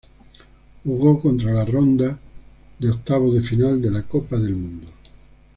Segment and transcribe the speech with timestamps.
[0.83, 2.17] Jugó contra en las ronda
[2.79, 4.87] de octavos de final de la Copa del Mundo.